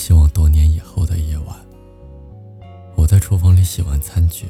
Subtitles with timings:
[0.00, 1.54] 希望多年以后的夜晚。
[2.96, 4.46] 我在厨房里洗完餐具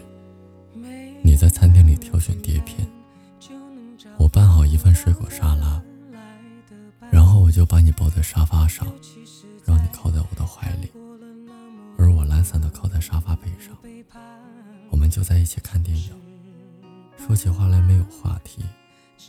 [1.22, 2.86] 你在餐厅里挑选碟片
[4.16, 5.82] 我拌好一份水果沙拉
[7.10, 8.86] 然后我就把你抱在沙发上
[9.64, 10.88] 让你靠在我的怀里
[11.98, 13.76] 而我懒散的靠在沙发背上
[14.88, 16.10] 我们就在一起看电影。
[17.18, 18.64] 说起话来没有话题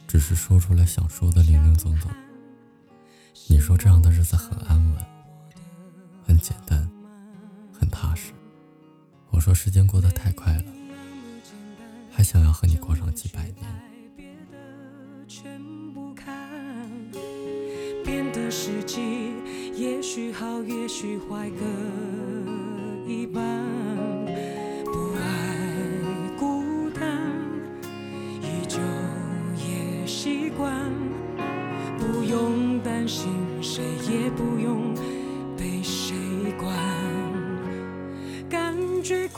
[0.08, 2.12] 只是说出来想说的零零总总。
[3.48, 5.11] 你说这样的日子很安稳
[6.42, 6.90] 简单，
[7.72, 8.34] 很踏实。
[9.30, 10.66] 我说时间过得太快了，
[12.12, 13.62] 还想要和你过上几百年。
[18.04, 19.34] 变的世纪，
[19.76, 21.64] 也许好，也许坏，各
[23.08, 23.66] 一半。
[24.84, 25.22] 不爱
[26.38, 27.22] 孤单，
[28.42, 28.80] 依旧
[29.56, 30.92] 也习惯。
[31.98, 34.96] 不用担心，谁也不用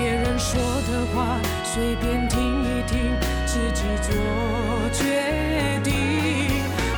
[0.00, 4.14] 别人说的话随便听一听，自己做
[4.92, 5.92] 决定。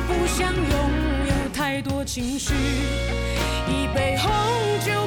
[0.07, 0.65] 不想拥
[1.25, 2.53] 有太多情绪，
[3.67, 4.31] 一杯红
[4.85, 5.00] 酒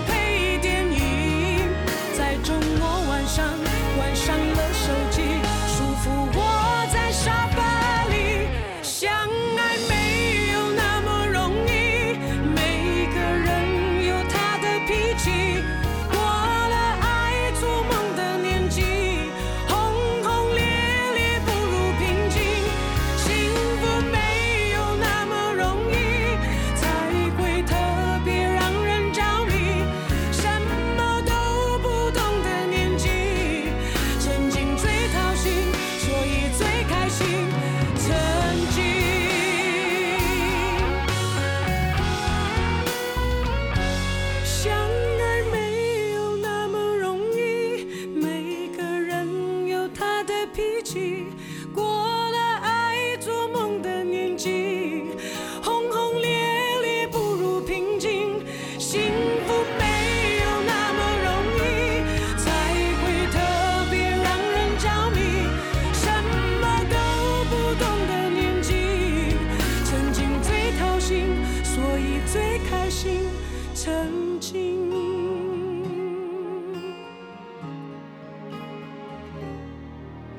[73.85, 74.91] 曾经，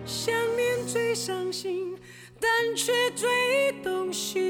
[0.03, 1.95] 想念最伤心，
[2.39, 4.41] 但却最动心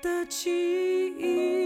[0.00, 0.48] 的记
[1.18, 1.65] 忆。